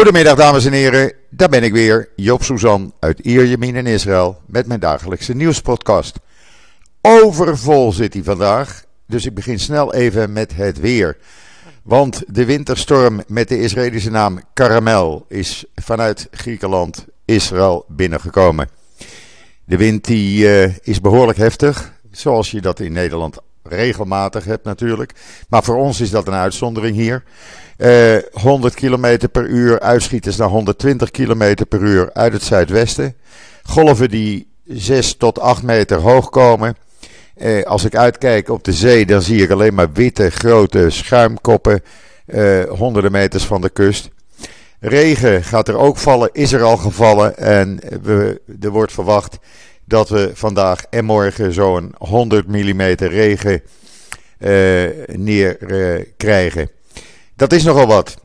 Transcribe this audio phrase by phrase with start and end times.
[0.00, 4.66] Goedemiddag dames en heren, daar ben ik weer, Joop Suzan uit Ierjemien in Israël met
[4.66, 6.18] mijn dagelijkse nieuwspodcast.
[7.00, 11.16] Overvol zit hij vandaag, dus ik begin snel even met het weer.
[11.82, 18.68] Want de winterstorm met de Israëlische naam Karamel is vanuit Griekenland Israël binnengekomen.
[19.64, 25.12] De wind die, uh, is behoorlijk heftig, zoals je dat in Nederland regelmatig hebt natuurlijk.
[25.48, 27.22] Maar voor ons is dat een uitzondering hier.
[27.80, 33.14] Uh, eh, 100 km per uur, uitschieters naar 120 km per uur uit het zuidwesten.
[33.62, 36.76] Golven die 6 tot 8 meter hoog komen.
[37.36, 41.82] Uh, als ik uitkijk op de zee, dan zie ik alleen maar witte, grote schuimkoppen.
[42.26, 44.08] Uh, honderden meters van de kust.
[44.80, 47.36] Regen gaat er ook vallen, is er al gevallen.
[47.36, 49.38] En we, er wordt verwacht
[49.84, 53.62] dat we vandaag en morgen zo'n 100 mm regen
[54.38, 55.58] uh, neer
[56.16, 56.70] krijgen.
[57.40, 58.16] Dat is nogal wat.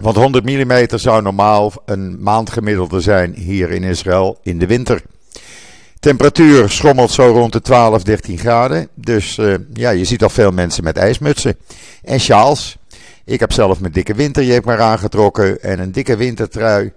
[0.00, 5.02] Want 100 mm zou normaal een maandgemiddelde zijn hier in Israël in de winter.
[6.00, 8.88] Temperatuur schommelt zo rond de 12, 13 graden.
[8.94, 11.56] Dus uh, ja, je ziet al veel mensen met ijsmutsen.
[12.02, 12.76] En sjaals.
[13.24, 15.62] Ik heb zelf mijn dikke winterjeep maar aangetrokken.
[15.62, 16.92] En een dikke wintertrui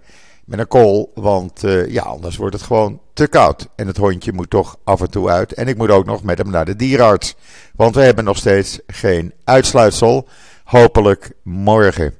[0.45, 1.11] met een kool.
[1.16, 3.67] Want uh, ja, anders wordt het gewoon te koud.
[3.75, 5.53] En het hondje moet toch af en toe uit.
[5.53, 7.35] En ik moet ook nog met hem naar de dierenarts.
[7.75, 10.27] Want we hebben nog steeds geen uitsluitsel.
[10.64, 12.14] Hopelijk morgen.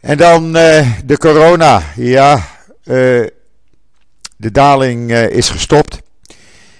[0.00, 1.82] En dan uh, de corona.
[1.96, 2.34] Ja,
[2.84, 3.26] uh,
[4.36, 6.02] de daling uh, is gestopt.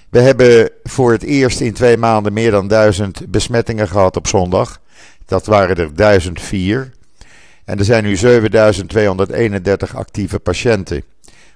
[0.09, 4.81] We hebben voor het eerst in twee maanden meer dan duizend besmettingen gehad op zondag.
[5.25, 6.91] Dat waren er 1004.
[7.65, 11.03] En er zijn nu 7231 actieve patiënten.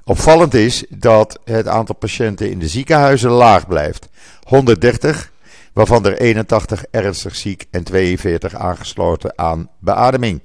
[0.04, 4.08] Opvallend is dat het aantal patiënten in de ziekenhuizen laag blijft.
[4.44, 5.32] 130
[5.74, 10.42] waarvan er 81 ernstig ziek en 42 aangesloten aan beademing.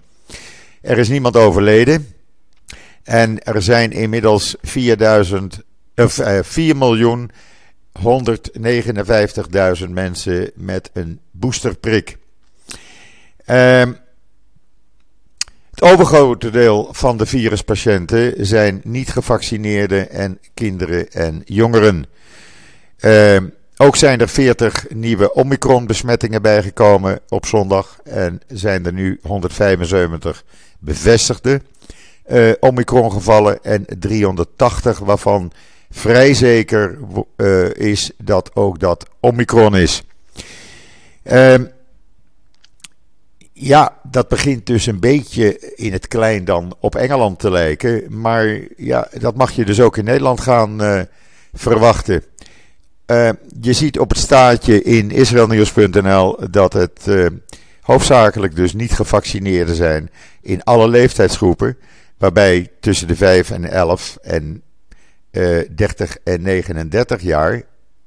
[0.80, 2.14] Er is niemand overleden
[3.02, 5.62] en er zijn inmiddels 4000,
[5.97, 7.30] of, 4 miljoen
[7.98, 12.16] 159.000 mensen met een boosterprik.
[13.47, 13.84] Uh,
[15.70, 22.04] het overgrote deel van de viruspatiënten zijn niet gevaccineerden en kinderen en jongeren.
[23.00, 23.37] Uh,
[23.76, 27.98] ook zijn er 40 nieuwe Omicron-besmettingen bijgekomen op zondag.
[28.04, 30.44] En zijn er nu 175
[30.78, 31.60] bevestigde
[32.28, 35.53] uh, Omicron-gevallen en 380 waarvan
[35.91, 36.98] vrij zeker
[37.37, 40.03] uh, is dat ook dat Omicron is.
[41.22, 41.54] Uh,
[43.53, 48.20] ja, dat begint dus een beetje in het klein dan op Engeland te lijken.
[48.20, 51.00] Maar ja, dat mag je dus ook in Nederland gaan uh,
[51.54, 52.22] verwachten.
[53.06, 53.28] Uh,
[53.61, 57.27] je ziet op het staatje in israelnieuws.nl dat het uh,
[57.81, 60.11] hoofdzakelijk dus niet gevaccineerden zijn
[60.43, 61.77] in alle leeftijdsgroepen.
[62.19, 64.62] Waarbij tussen de 5 en 11 en
[65.33, 67.62] uh, eh, 30 en 39 jaar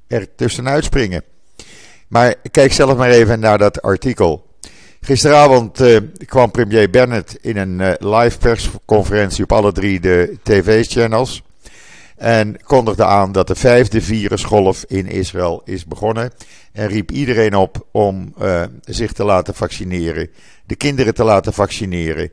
[0.08, 1.24] er tussenuit springen.
[2.08, 4.48] Maar kijk zelf maar even naar dat artikel.
[5.02, 5.84] Gisteravond
[6.26, 11.44] kwam premier Bennett in een live persconferentie op alle drie de tv-channels.
[12.20, 16.32] En kondigde aan dat de vijfde virusgolf in Israël is begonnen.
[16.72, 20.30] En riep iedereen op om uh, zich te laten vaccineren.
[20.66, 22.32] De kinderen te laten vaccineren.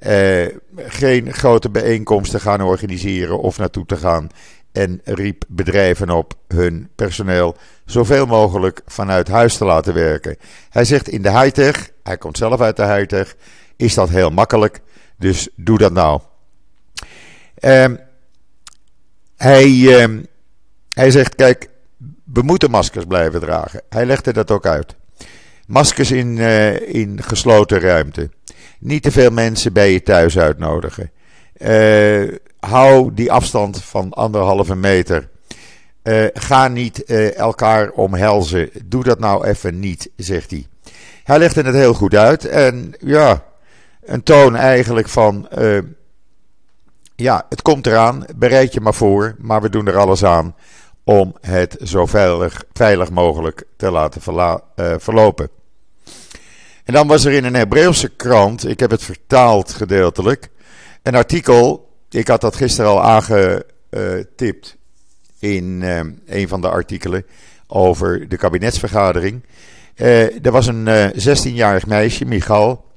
[0.00, 4.28] Uh, geen grote bijeenkomsten gaan organiseren of naartoe te gaan.
[4.72, 10.36] En riep bedrijven op hun personeel zoveel mogelijk vanuit huis te laten werken.
[10.70, 13.36] Hij zegt in de high-tech, hij komt zelf uit de high-tech,
[13.76, 14.80] is dat heel makkelijk.
[15.16, 16.20] Dus doe dat nou.
[17.60, 17.84] Uh,
[19.38, 20.18] hij, uh,
[20.92, 21.68] hij zegt: Kijk,
[22.32, 23.82] we moeten maskers blijven dragen.
[23.88, 24.96] Hij legde dat ook uit.
[25.66, 28.30] Maskers in, uh, in gesloten ruimte.
[28.78, 31.10] Niet te veel mensen bij je thuis uitnodigen.
[31.58, 35.28] Uh, hou die afstand van anderhalve meter.
[36.02, 38.70] Uh, ga niet elkaar omhelzen.
[38.84, 40.66] Doe dat nou even niet, zegt hij.
[41.24, 42.44] Hij legde het heel goed uit.
[42.44, 43.44] En ja,
[44.04, 45.48] een toon eigenlijk van
[47.20, 48.24] ja, het komt eraan.
[48.36, 49.34] Bereid je maar voor.
[49.38, 50.54] Maar we doen er alles aan
[51.04, 54.22] om het zo veilig, veilig mogelijk te laten
[54.76, 55.48] uh, verlopen.
[56.84, 60.48] En dan was er in een Hebreeuwse krant, ik heb het vertaald gedeeltelijk,
[61.02, 61.92] een artikel.
[62.10, 64.76] Ik had dat gisteren al aangetipt
[65.38, 67.26] in uh, een van de artikelen
[67.66, 69.42] over de kabinetsvergadering.
[69.96, 72.87] Uh, er was een 16-jarig meisje, Michal.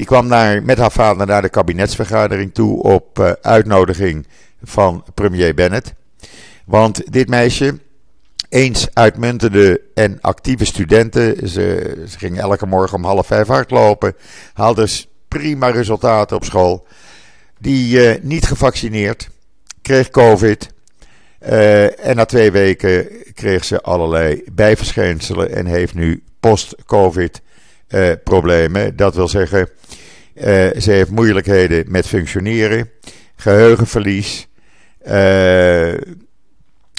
[0.00, 4.26] Die kwam naar, met haar vader naar de kabinetsvergadering toe op uh, uitnodiging
[4.62, 5.94] van premier Bennett.
[6.64, 7.78] Want dit meisje,
[8.48, 14.16] eens uitmuntende en actieve studenten, ze, ze ging elke morgen om half vijf hardlopen,
[14.52, 14.88] haalde
[15.28, 16.86] prima resultaten op school.
[17.58, 19.28] die niet gevaccineerd,
[19.82, 20.72] kreeg COVID.
[21.38, 27.40] en na twee weken kreeg ze allerlei bijverschijnselen en heeft nu post-COVID
[28.24, 28.96] problemen.
[28.96, 29.68] Dat wil zeggen,
[30.78, 32.90] ze heeft moeilijkheden met functioneren,
[33.36, 34.48] geheugenverlies,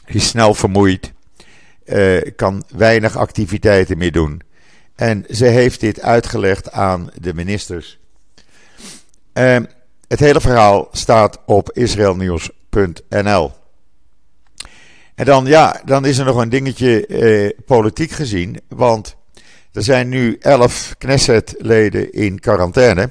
[0.06, 1.12] is snel vermoeid,
[2.36, 4.42] kan weinig activiteiten meer doen.
[4.96, 8.00] En ze heeft dit uitgelegd aan de ministers.
[10.12, 13.52] Het hele verhaal staat op israelnieuws.nl.
[15.16, 18.62] En dan, ja, dan is er nog een dingetje eh, politiek gezien.
[18.68, 19.16] Want
[19.74, 23.10] er zijn nu elf Knesset-leden in quarantaine.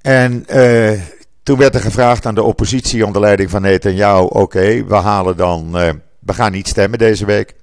[0.00, 1.00] En eh,
[1.42, 5.78] toen werd er gevraagd aan de oppositie onder leiding van Netanyahu: oké, we halen dan.
[5.78, 7.54] Eh, we gaan niet stemmen deze week.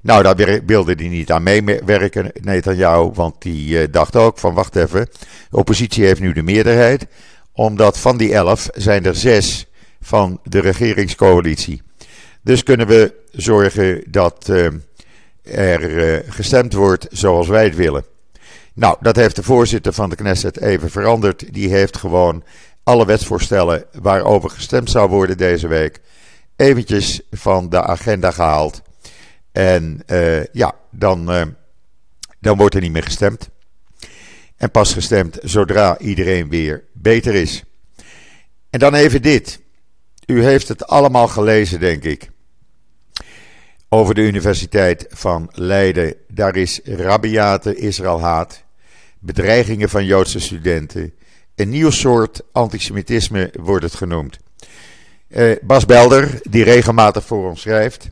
[0.00, 4.76] Nou, daar wilde hij niet aan meewerken, Netanyahu, want die uh, dacht ook van wacht
[4.76, 5.08] even,
[5.50, 7.06] de oppositie heeft nu de meerderheid,
[7.52, 9.66] omdat van die elf zijn er zes
[10.00, 11.82] van de regeringscoalitie.
[12.42, 14.52] Dus kunnen we zorgen dat
[15.50, 18.04] er uh, gestemd wordt zoals wij het willen.
[18.74, 21.54] Nou, dat heeft de voorzitter van de Knesset even veranderd.
[21.54, 22.44] Die heeft gewoon
[22.82, 26.00] alle wetsvoorstellen waarover gestemd zou worden deze week
[26.56, 28.82] eventjes van de agenda gehaald.
[29.52, 31.42] En uh, ja, dan, uh,
[32.40, 33.48] dan wordt er niet meer gestemd.
[34.56, 37.64] En pas gestemd zodra iedereen weer beter is.
[38.70, 39.60] En dan even dit.
[40.26, 42.30] U heeft het allemaal gelezen, denk ik.
[43.90, 46.14] Over de Universiteit van Leiden.
[46.28, 48.64] Daar is rabiate Israël haat.
[49.18, 51.12] Bedreigingen van Joodse studenten.
[51.54, 54.38] Een nieuw soort antisemitisme wordt het genoemd.
[55.28, 58.10] Uh, Bas Belder, die regelmatig voor ons schrijft.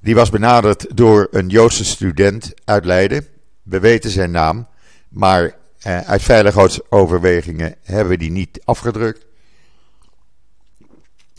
[0.00, 3.26] Die was benaderd door een Joodse student uit Leiden.
[3.62, 4.66] We weten zijn naam,
[5.08, 9.26] maar eh, uit veiligheidsoverwegingen hebben we die niet afgedrukt.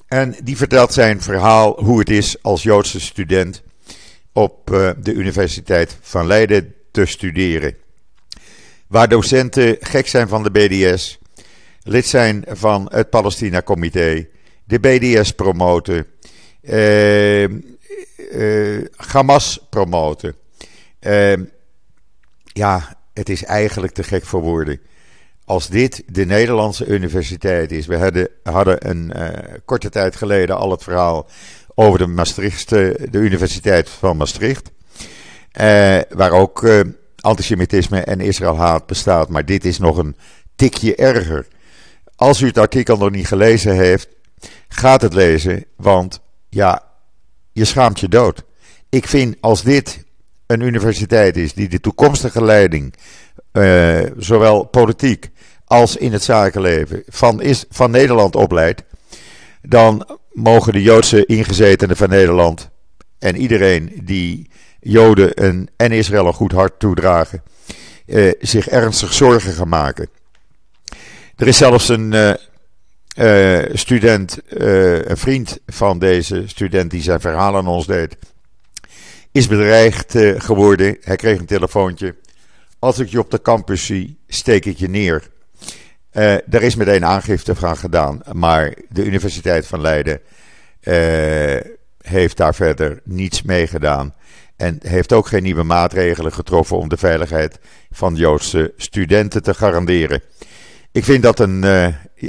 [0.07, 3.63] En die vertelt zijn verhaal hoe het is als Joodse student
[4.33, 7.75] op eh, de Universiteit van Leiden te studeren.
[8.87, 11.19] Waar docenten gek zijn van de BDS,
[11.83, 14.27] lid zijn van het Palestina-comité,
[14.63, 16.05] de BDS promoten,
[16.61, 20.35] eh, uh, Hamas promoten.
[22.43, 24.81] Ja, het is eigenlijk te gek voor woorden.
[25.47, 27.85] Als dit de Nederlandse universiteit is.
[27.85, 29.27] We hadden, hadden een uh,
[29.65, 31.27] korte tijd geleden al het verhaal
[31.75, 34.71] over de, Maastricht, de Universiteit van Maastricht.
[36.09, 36.85] waar ook
[37.19, 39.29] antisemitisme en Israël-haat bestaat.
[39.29, 40.15] Maar dit is nog een
[40.55, 41.47] tikje erger.
[42.15, 44.07] Als u het artikel nog niet gelezen heeft,
[44.67, 45.65] gaat het lezen.
[45.75, 46.19] Want
[46.49, 46.83] ja,
[47.51, 48.43] je schaamt je dood.
[48.89, 50.05] Ik vind als dit
[50.45, 52.93] een universiteit is die de toekomstige leiding,
[54.17, 55.29] zowel politiek
[55.67, 58.83] als in het zakenleven, van, is, van Nederland opleidt,
[59.61, 62.69] dan mogen de Joodse ingezetenen van Nederland
[63.19, 64.49] en iedereen die
[64.79, 65.33] Joden
[65.75, 67.43] en Israël een goed hart toedragen,
[68.05, 70.09] uh, zich ernstig zorgen gaan maken.
[71.35, 72.33] Er is zelfs een, uh,
[73.17, 78.17] uh, student, uh, een vriend van deze student die zijn verhaal aan ons deed,
[79.31, 80.97] is bedreigd geworden.
[81.01, 82.15] Hij kreeg een telefoontje.
[82.79, 85.23] Als ik je op de campus zie, steek ik je neer.
[86.45, 90.19] Daar is meteen aangifte van gedaan, maar de Universiteit van Leiden
[92.01, 94.13] heeft daar verder niets mee gedaan.
[94.55, 97.59] En heeft ook geen nieuwe maatregelen getroffen om de veiligheid
[97.91, 100.21] van Joodse studenten te garanderen.
[100.91, 101.87] Ik vind dat een uh,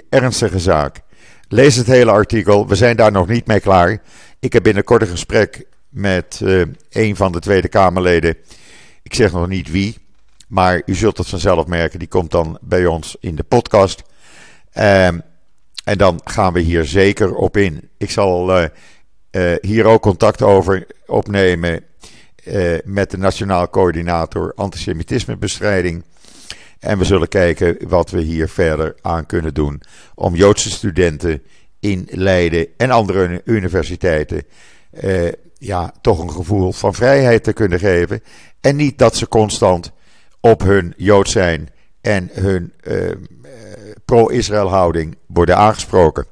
[0.08, 1.00] ernstige zaak.
[1.48, 2.68] Lees het hele artikel.
[2.68, 3.98] We zijn daar nog niet mee klaar.
[4.38, 6.40] Ik heb binnenkort een gesprek met
[6.90, 8.36] een van de Tweede Kamerleden.
[9.02, 9.96] Ik zeg nog niet wie,
[10.48, 11.98] maar u zult het vanzelf merken.
[11.98, 14.02] Die komt dan bij ons in de podcast.
[14.74, 15.22] Um,
[15.84, 17.88] en dan gaan we hier zeker op in.
[17.96, 18.66] Ik zal uh,
[19.60, 21.84] hier ook contact over opnemen
[22.84, 26.04] met de Nationaal Coördinator Antisemitismebestrijding.
[26.78, 29.82] En we zullen kijken wat we hier verder aan kunnen doen
[30.14, 31.42] om Joodse studenten
[31.80, 34.42] in Leiden en andere universiteiten
[34.90, 38.22] eh, ja, toch een gevoel van vrijheid te kunnen geven.
[38.60, 39.92] En niet dat ze constant
[40.40, 41.68] op hun Jood zijn
[42.00, 42.94] en hun eh,
[44.04, 46.26] pro-Israël houding worden aangesproken.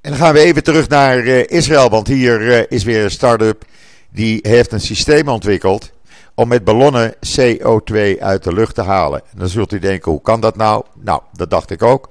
[0.00, 3.10] En dan gaan we even terug naar uh, Israël, want hier uh, is weer een
[3.10, 3.64] start-up
[4.10, 5.92] die heeft een systeem ontwikkeld
[6.34, 9.22] om met ballonnen CO2 uit de lucht te halen.
[9.36, 10.84] dan zult u denken, hoe kan dat nou?
[11.00, 12.10] Nou, dat dacht ik ook.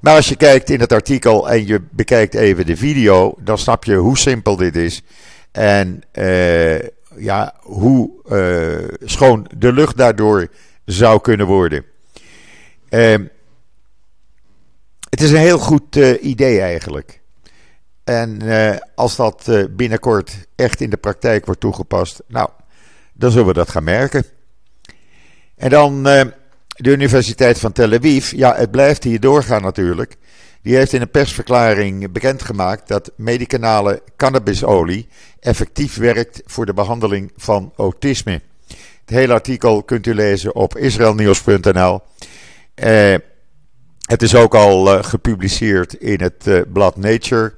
[0.00, 3.84] Maar als je kijkt in het artikel en je bekijkt even de video, dan snap
[3.84, 5.02] je hoe simpel dit is.
[5.52, 6.02] En
[7.18, 10.48] ja, hoe uh, schoon de lucht daardoor
[10.84, 11.84] zou kunnen worden.
[12.90, 13.14] Uh,
[15.10, 17.20] Het is een heel goed idee eigenlijk.
[18.04, 18.40] En
[18.94, 22.48] als dat binnenkort echt in de praktijk wordt toegepast, nou,
[23.12, 24.24] dan zullen we dat gaan merken.
[25.56, 28.30] En dan de Universiteit van Tel Aviv.
[28.30, 30.16] Ja, het blijft hier doorgaan natuurlijk.
[30.62, 35.08] Die heeft in een persverklaring bekendgemaakt dat medicinale cannabisolie
[35.40, 38.40] effectief werkt voor de behandeling van autisme.
[39.00, 42.00] Het hele artikel kunt u lezen op israelnieuws.nl.
[42.74, 43.14] Eh,
[44.08, 47.54] het is ook al uh, gepubliceerd in het uh, blad Nature.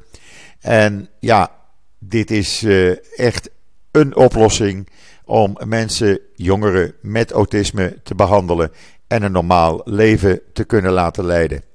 [0.60, 1.50] En ja,
[1.98, 3.50] dit is uh, echt
[3.90, 4.88] een oplossing
[5.24, 8.72] om mensen, jongeren met autisme te behandelen
[9.06, 11.69] en een normaal leven te kunnen laten leiden.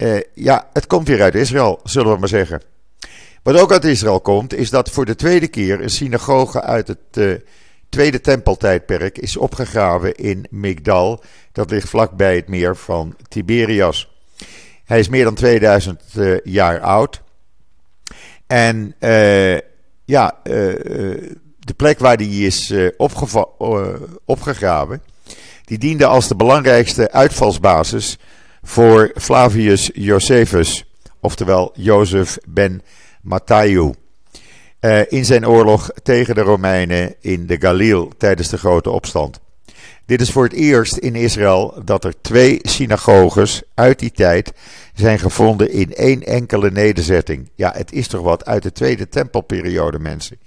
[0.00, 2.62] Uh, ja, het komt weer uit Israël, zullen we maar zeggen.
[3.42, 6.98] Wat ook uit Israël komt, is dat voor de tweede keer een synagoge uit het
[7.14, 7.34] uh,
[7.88, 11.22] tweede tempeltijdperk is opgegraven in Migdal.
[11.52, 14.10] Dat ligt vlakbij het meer van Tiberias.
[14.84, 17.22] Hij is meer dan 2000 uh, eh, jaar oud.
[18.46, 18.94] En
[20.04, 22.72] ja, de plek waar die is
[24.24, 25.02] opgegraven,
[25.64, 28.18] die diende als de belangrijkste uitvalsbasis
[28.62, 30.84] voor Flavius Josephus,
[31.20, 32.82] oftewel Jozef ben
[33.22, 33.92] Matthieu.
[34.80, 39.40] Uh, in zijn oorlog tegen de Romeinen in de Galil tijdens de grote opstand.
[40.06, 44.52] Dit is voor het eerst in Israël dat er twee synagoges uit die tijd
[44.94, 47.50] zijn gevonden in één enkele nederzetting.
[47.54, 50.38] Ja, het is toch wat uit de tweede tempelperiode, mensen.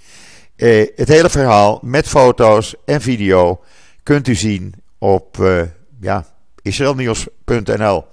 [0.55, 3.63] Uh, het hele verhaal met foto's en video
[4.03, 5.61] kunt u zien op uh,
[6.01, 6.25] ja,
[6.63, 8.05] israelnieuws.nl.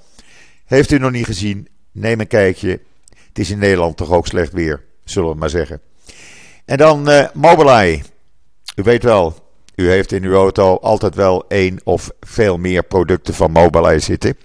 [0.65, 1.69] Heeft u nog niet gezien?
[1.93, 2.81] Neem een kijkje.
[3.29, 5.81] Het is in Nederland toch ook slecht weer, zullen we maar zeggen.
[6.65, 8.03] En dan uh, Mobileye.
[8.77, 9.35] U weet wel,
[9.75, 14.37] u heeft in uw auto altijd wel één of veel meer producten van Mobileye zitten.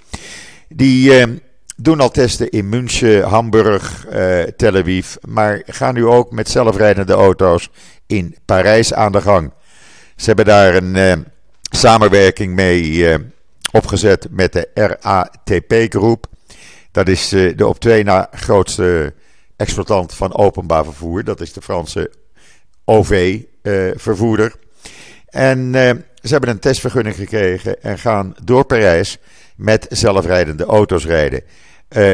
[0.70, 1.36] Die uh,
[1.76, 5.16] doen al testen in München, Hamburg, uh, Tel Aviv.
[5.28, 7.70] Maar gaan nu ook met zelfrijdende auto's
[8.08, 9.52] in Parijs aan de gang.
[10.16, 11.26] Ze hebben daar een
[11.62, 13.06] samenwerking mee
[13.76, 16.28] opgezet met de RATP-groep.
[16.92, 19.14] Dat is eh, de op twee na grootste
[19.56, 21.24] exploitant van openbaar vervoer.
[21.24, 22.12] Dat is de Franse
[22.86, 24.56] OV-vervoerder.
[25.30, 25.90] en eh,
[26.22, 29.18] ze hebben een testvergunning gekregen en gaan door Parijs
[29.56, 31.42] met zelfrijdende auto's rijden.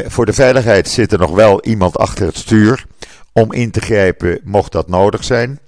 [0.06, 2.86] Voor de veiligheid zit er nog wel iemand achter het stuur
[3.32, 5.58] om in te grijpen mocht dat nodig zijn.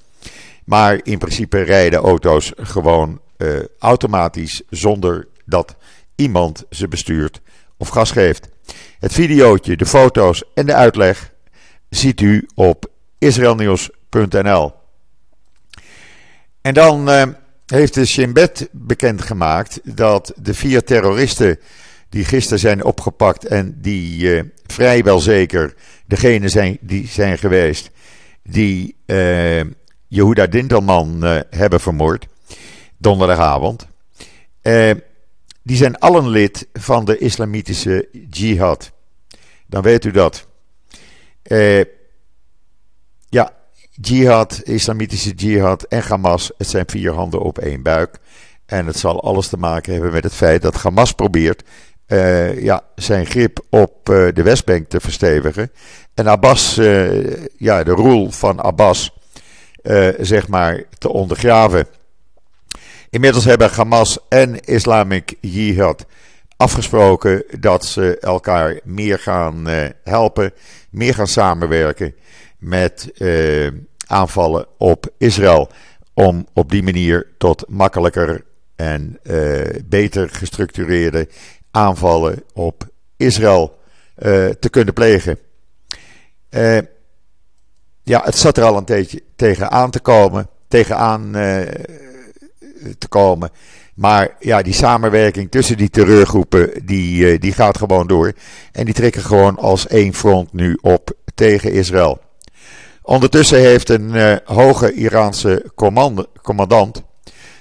[0.65, 3.21] Maar in principe rijden auto's gewoon
[3.79, 5.77] automatisch zonder dat
[6.15, 7.41] iemand ze bestuurt
[7.77, 8.49] of gas geeft.
[8.99, 11.33] Het videootje, de foto's en de uitleg
[11.89, 14.73] ziet u op israelnieuws.nl.
[16.61, 17.23] En dan uh,
[17.67, 21.59] heeft de Shin Bet bekendgemaakt dat de vier terroristen
[22.09, 25.75] die gisteren zijn opgepakt en die uh, vrijwel zeker
[26.07, 27.91] degene zijn die zijn geweest
[28.43, 29.63] die uh,
[30.09, 32.27] Yehuda Dintelman hebben vermoord
[32.97, 33.87] donderdagavond.
[35.67, 38.93] Die zijn allen lid van de islamitische jihad.
[39.67, 40.47] Dan weet u dat.
[41.43, 41.85] Eh,
[43.29, 43.53] ja,
[43.91, 48.19] jihad, islamitische jihad en Hamas, het zijn vier handen op één buik.
[48.67, 51.63] En het zal alles te maken hebben met het feit dat Hamas probeert
[52.09, 55.73] uh, ja, zijn grip op uh, de Westbank te verstevigen.
[56.15, 56.75] En Abbas,
[57.57, 59.13] ja, de rol van Abbas,
[60.19, 61.87] zeg maar, te ondergraven.
[63.15, 66.07] Inmiddels hebben Hamas en Islamic Jihad
[66.57, 70.53] afgesproken dat ze elkaar meer gaan uh, helpen,
[70.91, 72.15] meer gaan samenwerken
[72.59, 73.71] met uh,
[74.07, 75.71] aanvallen op Israël.
[76.15, 78.45] Om op die manier tot makkelijker
[78.77, 81.29] en uh, beter gestructureerde
[81.71, 83.79] aanvallen op Israël
[84.61, 85.39] te kunnen plegen.
[88.03, 91.35] ja, het zat er al een tijdje tegenaan te komen, tegenaan
[92.99, 93.51] te komen.
[93.95, 98.33] Maar ja, die samenwerking tussen die terreurgroepen, die, eh, die gaat gewoon door.
[98.73, 102.21] En die trekken gewoon als één front nu op tegen Israël.
[103.03, 105.73] Ondertussen heeft een uh, hoge Iraanse
[106.43, 107.03] commandant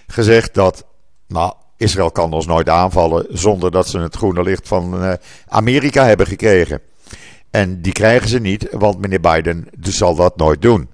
[0.07, 0.85] gezegd dat,
[1.27, 5.13] nou, Israël kan ons nooit aanvallen zonder dat ze het groene licht van uh,
[5.47, 6.81] Amerika hebben gekregen.
[7.51, 10.89] En die krijgen ze niet, want meneer Biden zal dat nooit doen.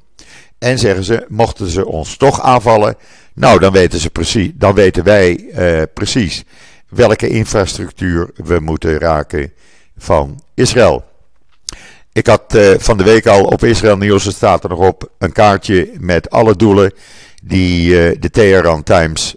[0.60, 2.96] En zeggen ze, mochten ze ons toch aanvallen,
[3.34, 6.44] nou dan weten, ze precies, dan weten wij uh, precies
[6.90, 9.54] welke infrastructuur we moeten raken
[9.98, 11.04] van Israël.
[12.14, 15.10] Ik had uh, van de week al op Israël Nieuws, er staat er nog op,
[15.18, 16.94] een kaartje met alle doelen
[17.44, 19.36] die uh, de Teheran Times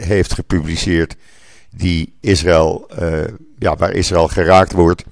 [0.00, 1.16] heeft gepubliceerd.
[1.70, 2.90] Die Israël,
[3.58, 5.04] ja, waar Israël geraakt wordt.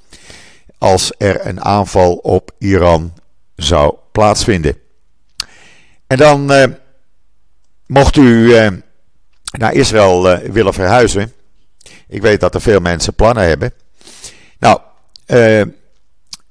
[0.79, 3.13] als er een aanval op Iran
[3.57, 4.77] zou plaatsvinden.
[6.09, 6.65] En dan, uh,
[7.87, 8.69] mocht u uh,
[9.59, 11.33] naar Israël uh, willen verhuizen.
[12.09, 13.73] Ik weet dat er veel mensen plannen hebben.
[14.59, 14.81] Nou,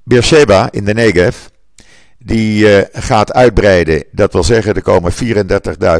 [0.03, 1.37] Beersheba in de Negev,
[2.17, 4.03] die gaat uitbreiden.
[4.11, 5.13] Dat wil zeggen, er komen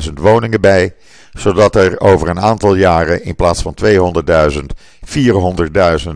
[0.03, 0.95] 34.000 woningen bij.
[1.31, 4.59] Zodat er over een aantal jaren in plaats van 200.000,
[5.05, 6.11] 400.000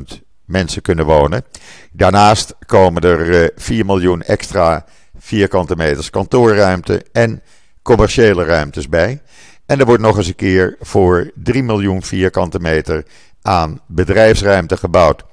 [0.45, 1.45] mensen kunnen wonen.
[1.91, 4.85] Daarnaast komen er 4 miljoen extra
[5.21, 7.41] vierkante meters kantoorruimte en
[7.81, 9.21] commerciële ruimtes bij.
[9.65, 13.05] En er wordt nog eens een keer voor 3 miljoen vierkante meter
[13.41, 15.23] aan bedrijfsruimte gebouwd.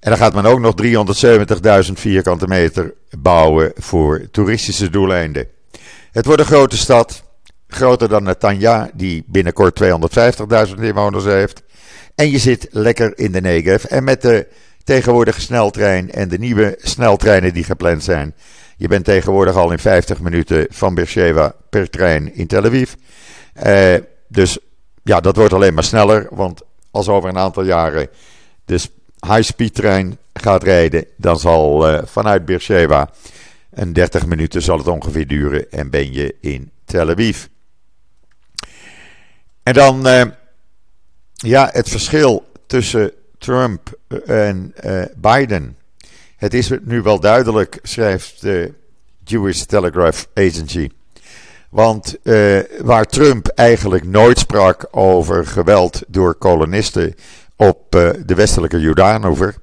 [0.00, 0.74] En dan gaat men ook nog
[1.86, 5.48] 370.000 vierkante meter bouwen voor toeristische doeleinden.
[6.12, 7.24] Het wordt een grote stad,
[7.68, 11.62] groter dan Netanya, die binnenkort 250.000 inwoners heeft.
[12.14, 13.84] En je zit lekker in de Negev.
[13.84, 14.46] En met de
[14.84, 18.34] tegenwoordige sneltrein en de nieuwe sneltreinen die gepland zijn,
[18.82, 22.92] je bent tegenwoordig al in 50 minuten van Beersheba per trein in Tel Aviv.
[23.66, 23.94] Uh,
[24.28, 24.58] dus
[25.02, 26.26] ja, dat wordt alleen maar sneller.
[26.30, 28.08] Want als over een aantal jaren
[28.64, 28.80] de
[29.26, 33.10] high-speed trein gaat rijden, dan zal uh, vanuit Beersheba
[33.70, 37.44] een 30 minuten zal het ongeveer duren en ben je in Tel Aviv.
[39.62, 40.22] En dan, uh,
[41.32, 44.74] ja, het verschil tussen Trump en
[45.16, 45.76] Biden.
[46.42, 48.74] Het is nu wel duidelijk, schrijft de
[49.24, 50.90] Jewish Telegraph Agency.
[51.68, 57.14] Want uh, waar Trump eigenlijk nooit sprak over geweld door kolonisten
[57.56, 59.54] op uh, de westelijke Jordaanover,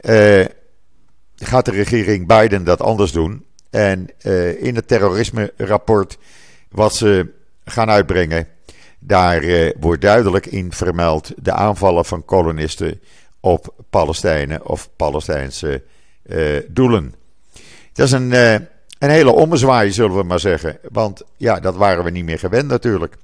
[0.00, 0.44] uh,
[1.36, 3.44] gaat de regering Biden dat anders doen.
[3.70, 4.08] En
[4.58, 6.18] in het terrorisme-rapport
[6.70, 7.32] wat ze
[7.64, 8.48] gaan uitbrengen,
[8.98, 13.00] daar wordt duidelijk in vermeld de aanvallen van kolonisten
[13.40, 15.82] op Palestijnen of Palestijnse
[16.68, 17.14] doelen.
[17.92, 20.78] Dat is een, uh, een hele ommezwaai, zullen we maar zeggen.
[20.90, 23.16] Want ja, dat waren we niet meer gewend natuurlijk.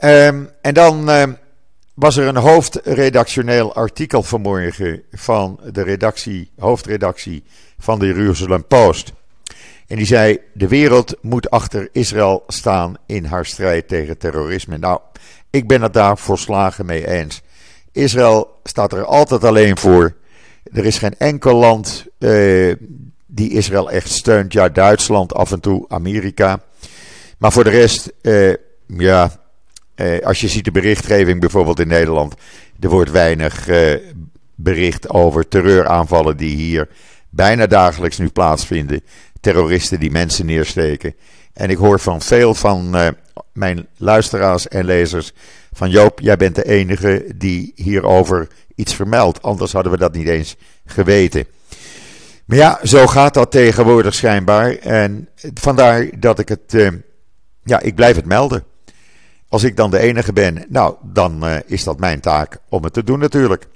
[0.00, 1.22] Um, en dan uh,
[1.94, 7.44] was er een hoofdredactioneel artikel vanmorgen van de redactie, hoofdredactie
[7.78, 9.12] van de Jerusalem Post.
[9.86, 14.78] En die zei: De wereld moet achter Israël staan in haar strijd tegen terrorisme.
[14.78, 15.00] Nou,
[15.50, 17.42] ik ben het daar volslagen mee eens.
[17.92, 20.14] Israël staat er altijd alleen voor.
[20.72, 22.74] Er is geen enkel land uh,
[23.26, 24.52] die Israël echt steunt.
[24.52, 26.60] Ja, Duitsland af en toe, Amerika.
[27.38, 28.54] Maar voor de rest, uh,
[28.86, 29.40] ja,
[29.96, 32.34] uh, als je ziet de berichtgeving bijvoorbeeld in Nederland.
[32.80, 33.68] Er wordt weinig
[34.54, 36.88] bericht over terreuraanvallen die hier
[37.30, 39.00] bijna dagelijks nu plaatsvinden.
[39.40, 41.14] Terroristen die mensen neersteken.
[41.52, 42.96] En ik hoor van veel van
[43.52, 45.32] mijn luisteraars en lezers
[45.72, 49.42] van Joop, jij bent de enige die hierover iets vermeldt.
[49.42, 51.46] Anders hadden we dat niet eens geweten.
[52.44, 54.76] Maar ja, zo gaat dat tegenwoordig schijnbaar.
[54.76, 56.74] En vandaar dat ik het.
[56.74, 56.88] Uh,
[57.62, 58.64] ja, ik blijf het melden.
[59.48, 62.92] Als ik dan de enige ben, nou, dan uh, is dat mijn taak om het
[62.92, 63.66] te doen natuurlijk.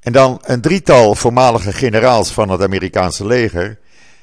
[0.00, 3.78] En dan een drietal voormalige generaals van het Amerikaanse leger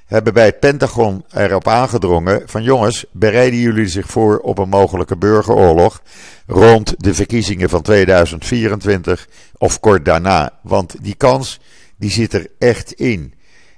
[0.10, 5.18] hebben bij het Pentagon erop aangedrongen van jongens, bereiden jullie zich voor op een mogelijke
[5.18, 6.02] burgeroorlog
[6.48, 10.60] rond de verkiezingen van 2024 of kort daarna.
[10.62, 11.60] Want die kans
[11.98, 13.34] die zit er echt in.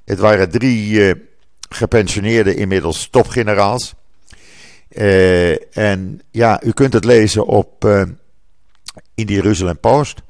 [0.05, 1.13] Het waren drie uh,
[1.69, 3.93] gepensioneerde inmiddels topgeneraals.
[4.89, 8.01] Uh, en ja, u kunt het lezen op uh,
[9.15, 10.21] in de Jeruzalem Post.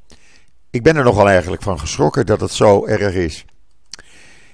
[0.70, 3.46] Ik ben er nogal eigenlijk van geschrokken dat het zo erg is.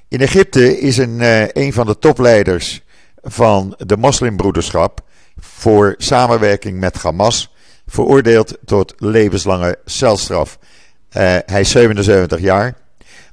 [0.10, 2.82] In Egypte is een, uh, een van de topleiders
[3.22, 5.02] van de moslimbroederschap
[5.38, 7.54] voor samenwerking met Hamas
[7.88, 10.60] veroordeeld tot levenslange celstraf.
[10.60, 12.76] Uh, hij is 77 jaar,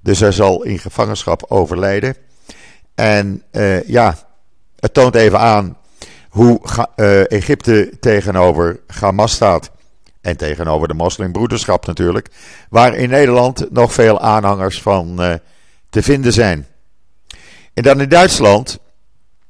[0.03, 2.17] dus hij zal in gevangenschap overlijden.
[2.95, 4.17] En uh, ja,
[4.79, 5.77] het toont even aan
[6.29, 6.61] hoe
[7.29, 9.71] Egypte tegenover Hamas staat.
[10.21, 12.29] En tegenover de moslimbroederschap natuurlijk.
[12.69, 15.41] Waar in Nederland nog veel aanhangers van
[15.95, 16.67] te vinden zijn.
[17.75, 18.79] En dan in Duitsland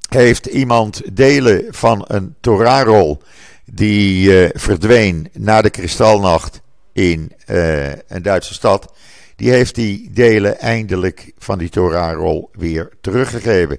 [0.08, 3.22] heeft iemand delen van een Torahrol
[3.64, 6.60] die uh, verdween na de kristalnacht
[6.92, 8.92] in uh, een Duitse stad.
[9.36, 13.78] Die heeft die delen eindelijk van die Torahrol weer teruggegeven.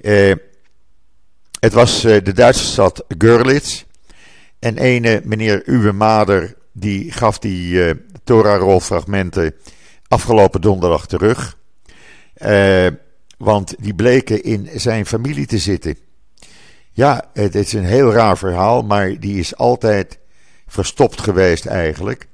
[0.00, 0.34] Uh,
[1.60, 3.84] het was de Duitse stad Görlitz.
[4.58, 9.54] En ene meneer Uwe Mader die gaf die Torah fragmenten
[10.08, 11.58] afgelopen donderdag terug.
[12.46, 12.86] Uh,
[13.38, 15.98] want die bleken in zijn familie te zitten.
[16.92, 20.18] Ja, het is een heel raar verhaal, maar die is altijd
[20.66, 22.28] verstopt geweest eigenlijk.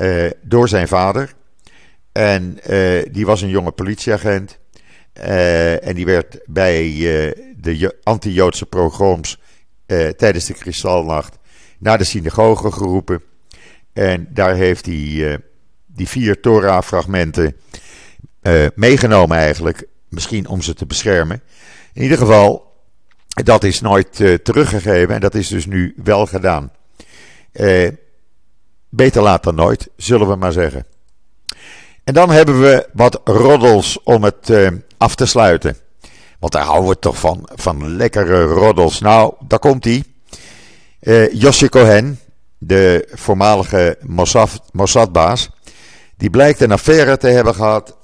[0.00, 1.34] Uh, door zijn vader.
[2.12, 2.58] En
[3.10, 4.58] die was een jonge politieagent.
[5.12, 6.82] en die werd bij
[7.56, 9.40] de anti-Joodse pogroms
[10.16, 11.38] tijdens de Kristalnacht
[11.78, 13.22] naar de synagoge geroepen.
[13.92, 15.40] En daar heeft hij
[15.86, 17.56] die vier Torah-fragmenten
[18.74, 19.86] meegenomen eigenlijk.
[20.08, 21.42] Misschien om ze te beschermen.
[21.92, 22.74] In ieder geval,
[23.28, 26.72] dat is nooit uh, teruggegeven en dat is dus nu wel gedaan.
[27.52, 27.88] Uh,
[28.88, 30.86] beter laat dan nooit, zullen we maar zeggen.
[32.04, 34.52] En dan hebben we wat roddels om het
[34.96, 35.76] af te sluiten.
[36.38, 39.00] Want daar houden we toch van, van lekkere roddels.
[39.00, 40.04] Nou, daar komt hij.
[41.32, 42.20] Josje Cohen,
[42.58, 45.50] de voormalige Mossad, Mossadbaas,
[46.16, 47.97] die blijkt een affaire te hebben gehad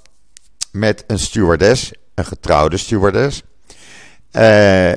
[0.74, 3.42] met een stewardess, een getrouwde stewardess.
[4.32, 4.92] Uh,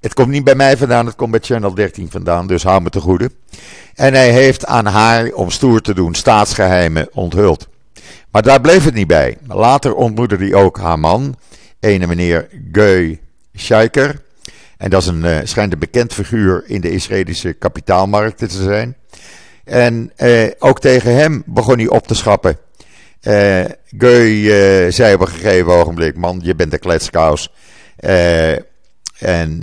[0.00, 2.90] het komt niet bij mij vandaan, het komt bij Channel 13 vandaan, dus hou me
[2.90, 3.30] te goede.
[3.94, 7.68] En hij heeft aan haar, om stoer te doen, staatsgeheimen onthuld.
[8.30, 9.38] Maar daar bleef het niet bij.
[9.46, 11.36] Later ontmoette hij ook haar man,
[11.80, 13.18] ene meneer Geu
[13.54, 14.22] Scheiker.
[14.76, 18.96] En dat is een, uh, schijnt een bekend figuur in de Israëlische kapitaalmarkten te zijn.
[19.64, 22.58] En uh, ook tegen hem begon hij op te schappen.
[23.22, 23.64] Uh,
[23.98, 27.52] Geu zei op een gegeven ogenblik: Man, je bent een kletskous.
[28.00, 28.52] Uh,
[29.18, 29.62] en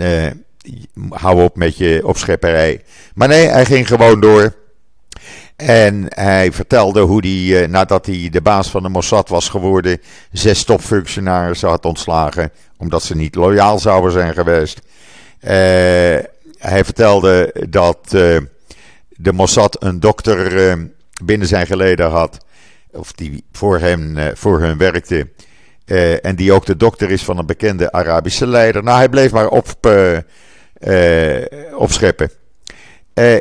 [1.10, 2.84] hou op met je opschepperij.
[3.14, 4.56] Maar nee, hij ging gewoon door.
[5.56, 10.64] En hij vertelde hoe hij, nadat hij de baas van de Mossad was geworden, zes
[10.64, 12.52] topfunctionarissen had ontslagen.
[12.78, 14.82] Omdat ze niet loyaal zouden zijn geweest.
[16.58, 17.98] Hij vertelde dat
[19.10, 20.78] de Mossad een dokter
[21.24, 22.45] binnen zijn geleden had.
[22.96, 25.28] Of die voor, hem, voor hun werkte.
[25.86, 28.84] Uh, en die ook de dokter is van een bekende Arabische leider.
[28.84, 30.18] Nou, hij bleef maar op, uh,
[31.78, 32.32] opscheppen.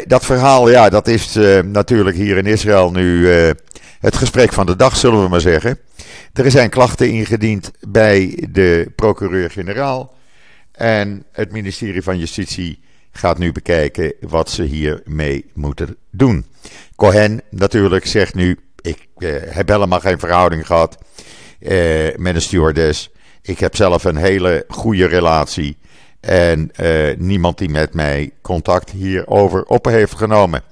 [0.07, 3.29] dat verhaal, ja, dat is natuurlijk hier in Israël nu
[4.01, 5.79] het gesprek van de dag, zullen we maar zeggen.
[6.33, 10.15] Er zijn klachten ingediend bij de procureur-generaal.
[10.73, 12.81] En het ministerie van Justitie
[13.13, 16.45] gaat nu bekijken wat ze hiermee moeten doen.
[16.97, 18.59] Cohen natuurlijk zegt nu:
[19.19, 20.99] heb helemaal geen verhouding gehad
[21.61, 23.11] eh, met een stewardess.
[23.43, 25.77] Ik heb zelf een hele goede relatie.
[26.21, 30.63] En eh, niemand die met mij contact hierover op heeft genomen.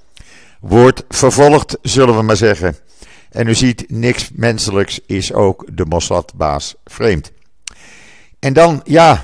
[0.60, 2.76] Wordt vervolgd, zullen we maar zeggen.
[3.30, 7.32] En u ziet, niks menselijks is ook de Mossad-baas vreemd.
[8.38, 9.22] En dan, ja,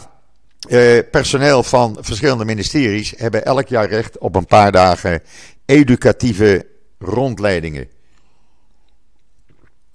[0.69, 5.23] eh, personeel van verschillende ministeries hebben elk jaar recht op een paar dagen
[5.67, 6.67] educatieve
[6.99, 7.89] rondleidingen.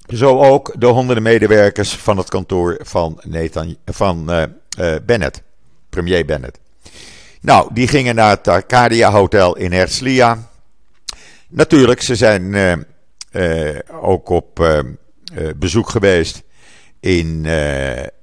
[0.07, 4.43] Zo ook de honderden medewerkers van het kantoor van, Nathan, van uh,
[4.79, 5.41] uh, Bennett,
[5.89, 6.59] premier Bennett.
[7.41, 10.37] Nou, die gingen naar het Arcadia Hotel in Herzliya.
[11.49, 12.53] Natuurlijk, ze zijn
[13.31, 14.83] uh, ook op
[15.55, 16.43] bezoek geweest
[16.99, 17.45] in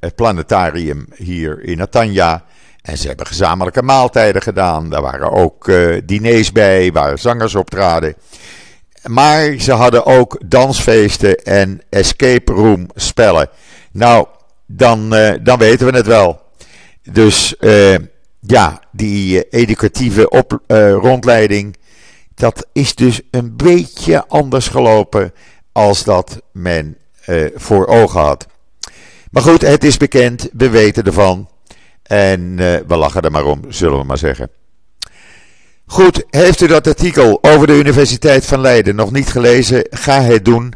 [0.00, 2.44] het planetarium hier in Natanja.
[2.82, 4.90] En ze hebben gezamenlijke maaltijden gedaan.
[4.90, 5.72] Daar waren ook
[6.04, 8.14] diners bij, waar zangers optraden.
[9.06, 13.48] Maar ze hadden ook dansfeesten en escape room spellen.
[13.92, 14.26] Nou,
[14.66, 16.40] dan, uh, dan weten we het wel.
[17.02, 17.96] Dus uh,
[18.40, 20.60] ja, die uh, educatieve op,
[21.02, 21.76] rondleiding,
[22.34, 25.32] dat is dus een beetje anders gelopen
[25.72, 26.96] als dat men
[27.54, 28.46] voor ogen had.
[29.30, 31.48] Maar goed, het is bekend, we weten ervan.
[32.02, 34.50] En we lachen er maar om, zullen we maar zeggen.
[35.90, 39.86] Goed, heeft u dat artikel over de Universiteit van Leiden nog niet gelezen?
[39.90, 40.72] Ga het doen.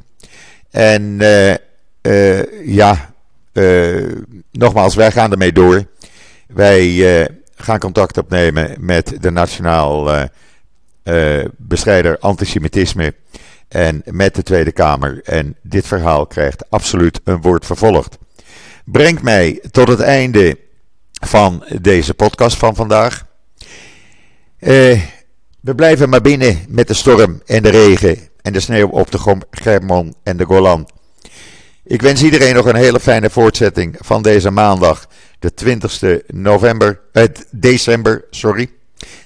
[0.70, 1.54] En uh,
[2.02, 3.14] uh, ja,
[3.52, 4.12] uh,
[4.50, 5.86] nogmaals, wij gaan ermee door.
[6.46, 10.28] Wij gaan contact opnemen met de Nationaal
[11.56, 13.14] Bestrijder Antisemitisme
[13.68, 15.20] en met de Tweede Kamer.
[15.24, 18.18] En dit verhaal krijgt absoluut een woord vervolgd.
[18.84, 20.58] Brengt mij tot het einde
[21.12, 23.32] van deze podcast van vandaag.
[24.64, 25.00] Uh,
[25.60, 29.38] we blijven maar binnen met de storm en de regen en de sneeuw op de
[29.50, 30.88] Germon en de Golan.
[31.84, 37.24] Ik wens iedereen nog een hele fijne voortzetting van deze maandag, de 20ste november, eh,
[37.50, 38.70] december, sorry.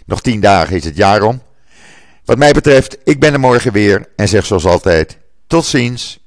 [0.06, 1.42] Nog 10 dagen is het jaar om.
[2.24, 6.18] Wat mij betreft, ik ben er morgen weer en zeg zoals altijd: tot ziens,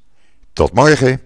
[0.54, 1.22] tot morgen.